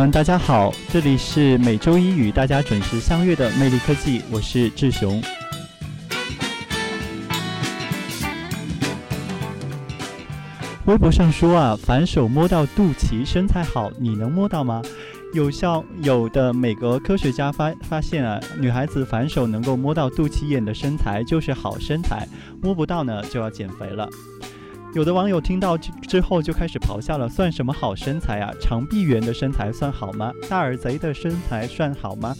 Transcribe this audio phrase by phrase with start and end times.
[0.00, 5.22] 们，大家好，这里是每周一与大家准时相约的魅力科技，我是志雄。
[10.86, 14.80] 微博上说啊，反手摸到肚脐，身材好，你能摸到吗？
[15.34, 22.26] 有效有的美国科学家发发现啊，女孩子反手能够摸到肚脐眼的身材就是好身材，
[22.62, 24.08] 摸不到呢就要减肥了。
[24.92, 28.52] 有的网友听到之后就开始咆哮了，算什么好身材啊？
[28.60, 30.32] 长臂猿的身材算好吗？
[30.48, 32.34] 大耳贼的身材算好吗？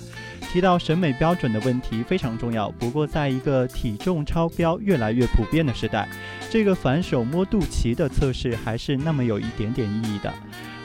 [0.52, 6.08] 提到审美标准的问题非常重要，不过在一个体重超标越来越普遍的时代，
[6.50, 10.32] 这个反手摸肚脐的测试还是那么有一点点意义的。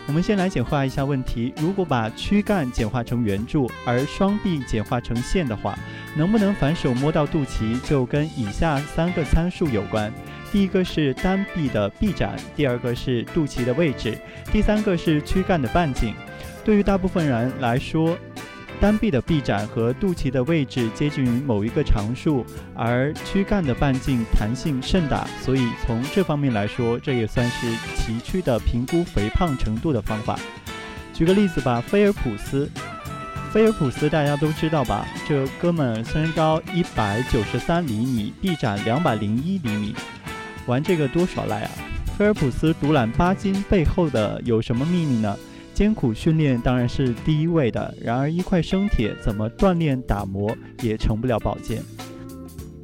[0.08, 5.76] 我们先来简化一下问题：如果把躯干简化成圆柱，而双臂简化成线的话，
[6.16, 10.14] 能不能反手摸到肚脐，就跟以下三个参数有关。
[10.56, 14.18] 第一个是单臂的臂展，第二个是肚脐的位置，
[14.54, 16.16] 第三个是躯干的半径。
[16.64, 18.18] 对于大部分人来说，
[18.80, 27.68] 单臂的臂展和肚脐的位置接近于某一个常数，而躯干的半径弹性甚大，所以从这方面来说，这也算是
[27.98, 30.40] 崎岖的评估肥胖程度的方法。
[31.14, 32.72] 举个例子吧，菲尔普斯，
[33.52, 35.06] 菲尔普斯大家都知道吧？
[35.28, 39.94] 这哥们身高一百九十三厘米，臂展两百零一厘米，
[40.68, 41.72] 玩这个多耍赖啊！
[42.18, 45.38] 菲尔普斯独揽八金背后的有什么秘密呢？
[45.74, 51.84] 艰苦训练当然是第一位的，然而一块生铁怎么锻炼打磨也成不了宝剑。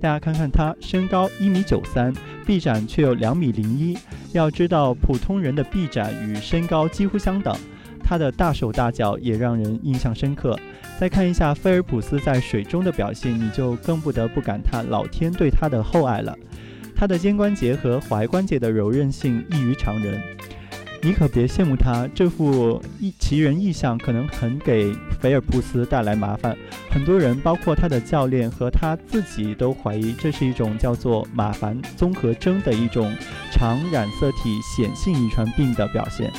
[0.02, 2.14] 大家看看他身高一米九三，
[2.46, 3.98] 臂展却有两米零一。
[4.34, 7.56] 要知道，普通人的臂展与身高几乎相等。
[8.04, 10.60] 他的大手大脚也让人印象深刻。
[11.00, 16.38] 再看一下菲尔普斯在水中的表现，你就更不得不感叹老天对他的厚爱了。
[17.02, 20.22] 他的肩关节和踝关节的柔韧性异于常人。
[21.02, 26.56] 你可别羡慕他这副异奇人异象，可能很给菲尔普斯带来麻烦。
[26.92, 33.12] 很多人，包括他的教练和他自己，都怀疑这是一种叫做马凡综合征的一种
[33.52, 36.32] 常染色体显性遗传病的表现。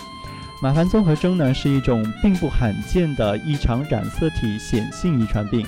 [0.63, 5.67] 马凡综合征呢，是一种并不罕见的异常染色体显性遗传病。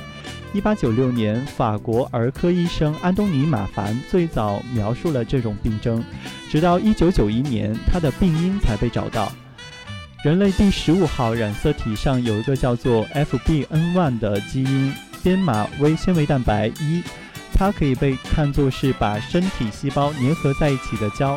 [0.55, 6.03] 一八九六年，法国儿科医生安东尼·马凡最早描述了这种病症，
[6.49, 9.33] 直到一九九一年，他的病因才被找到。
[10.23, 14.95] 人类第十五号染色体上有一个叫做 FBN1 的基因
[15.25, 17.03] 编码微纤维蛋白一，
[17.53, 21.37] 它可以被看作是把身体细胞粘合在一起的胶。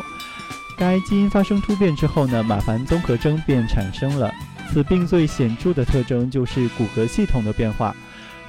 [0.76, 4.32] 该基因发生突变之后呢，马凡综合征便产生了。
[4.72, 7.92] 此病最显著的特征就是骨骼系统的变化。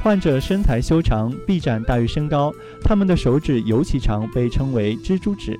[0.01, 5.59] 患者身材修长，臂展大于身高，他们的手指尤其长，被称为蜘蛛指。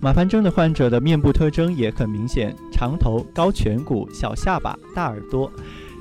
[0.00, 5.50] 马凡症的患者的面部特征也很明显：长头、高颧骨、小下巴、大耳朵。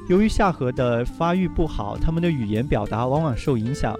[0.09, 3.95] 由于下颌的发育不好，他们的语言表达往往受影响。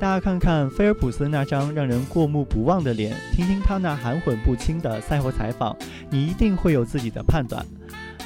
[0.00, 5.74] 大家看看菲尔普斯那张让人过目不忘的脸，听听他那含混不清的赛后采访，
[6.10, 7.64] 你一定会有自己的判断。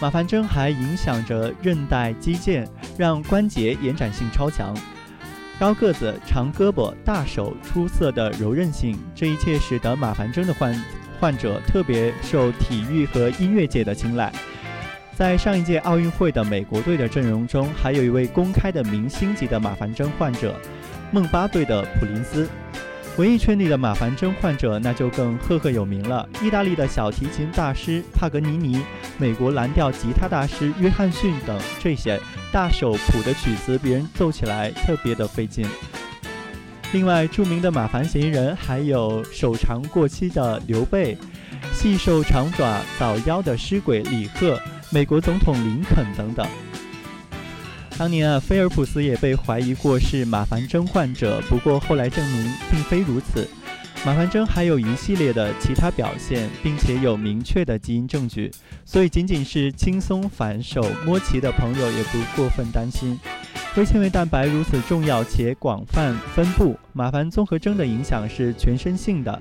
[0.03, 2.67] 马凡症还影响着韧带肌腱，
[2.99, 4.77] 让关节延展性超强。
[5.61, 10.75] 高个子、长胳膊、大手、出色的柔韧性，这一切使得马凡症的患
[11.21, 14.33] 患者特别受体育和音乐界的青睐。
[15.15, 20.61] 在上一届奥运会的美国队的阵容中，还有一位公开的明星级的马凡症患者——
[21.15, 22.49] 孟巴队的普林斯。
[23.19, 26.27] 文艺圈里的马凡症患者那就更赫赫有名了。
[26.43, 28.81] 意大利的小提琴大师帕格尼尼，
[29.19, 32.19] 美国蓝调吉他大师约翰逊等这些
[32.51, 35.67] 大手谱的曲子，别人奏起来特别的费劲。
[36.93, 41.17] 另外，著名的马凡嫌疑人还有手长过膝的刘备，
[41.71, 44.59] 细瘦长爪早夭的尸鬼李贺，
[44.91, 46.47] 美国总统林肯等等。
[48.03, 53.49] 当年啊，菲尔普斯也被怀疑过是马凡症患者，不过后来证明并非如此。
[54.05, 58.51] 马凡症还有一系列的其他表现，并且有明确的基因证据，
[58.85, 63.17] 所以仅仅是轻松反手摸脐的朋友也不过分担心。
[63.77, 69.41] 微纤维蛋白如此重要且广泛分布，马凡综合征的影响是全身性的。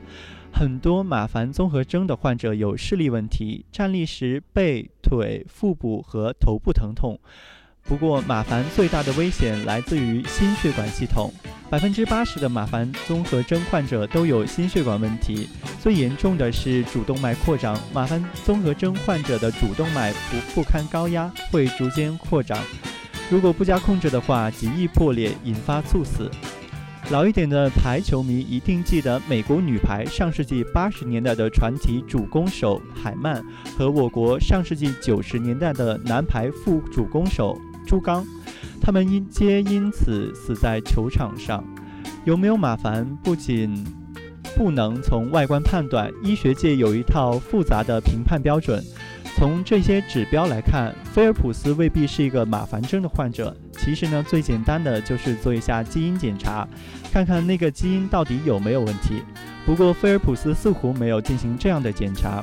[0.54, 7.20] 很多马凡综合征的患者有视力问题，站立时背、腿、腹部和头部疼痛。
[7.84, 11.32] 不过，马凡最大的危险来自于心血管系统。
[11.70, 15.48] 百分之八十的马凡综合征患者都有心血管问题，
[15.80, 17.78] 最严重的是主动脉扩张。
[17.94, 22.58] 马凡综合征患者的主动脉不不堪高压，会逐渐扩张。
[23.30, 26.30] 如果不加控制的话，极易破裂，引发猝死。
[27.10, 33.44] 老一点的排球迷一定记得美国女排上世纪八十年代的传奇主攻手海曼
[33.78, 37.58] 和我国上世纪九十年代的男排副主攻手
[37.92, 38.26] 朱刚。
[38.80, 41.62] 他们因皆因此死在球场上。
[42.24, 43.86] 有没有马凡，不仅
[44.56, 48.82] 不能从外观判断，医学界有一套复杂的评判标准。
[49.36, 53.54] 从这些指标来看，菲尔普斯未必是一个马凡症的患者。
[53.74, 56.66] 其实呢，最简单的就是做一下基因检查，
[57.12, 59.22] 看看那个基因到底有没有问题。
[59.66, 62.42] 不过菲尔普斯似乎没有进行这样的检查。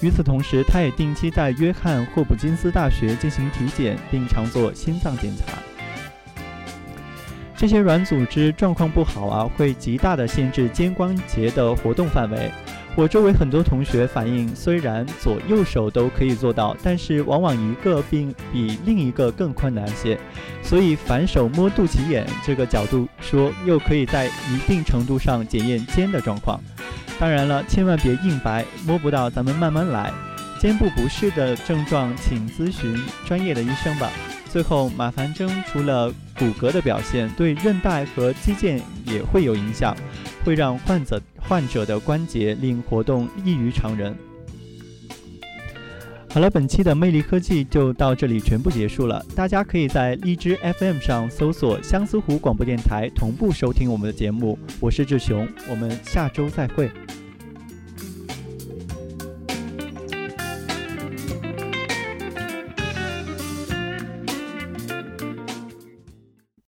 [0.00, 5.52] 与此同时，他也定期在约翰霍普金斯大学进行体检，并常做心脏检查。
[7.56, 12.50] 这些软组织状况不好啊，会极大的限制肩关节的活动范围。
[12.96, 20.18] 我周围很多同学反映，虽然左右手都可以做到，但是往往一个并比另一个更困难些。
[20.62, 26.60] 所以反手摸肚脐眼这个角度说，又可以在一定程度上检验肩的状况。
[27.18, 30.12] 当然了，千万别硬掰，摸不到咱们慢慢来。
[30.60, 34.10] 肩部不适的症状，请咨询专业的医生吧。
[34.50, 39.94] 最后，马凡征除了骨骼的表现，对韧带和肌腱也会有影响，
[40.44, 44.16] 会让患者患者的关节令活动异于常人。
[46.34, 49.24] 好了，本期的魅力科技就到这里全部结束了。
[49.36, 54.58] 大家可以在荔枝 FM 上搜索相思湖广播电台，同步收听我们的节目。
[54.80, 56.90] 我是志雄，我们下周再会。